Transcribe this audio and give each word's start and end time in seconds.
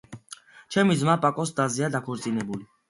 ჩემი 0.77 0.95
ძმა 1.03 1.19
პაკოს 1.27 1.55
დაზეა 1.61 1.95
დაქორწინებული. 1.99 2.73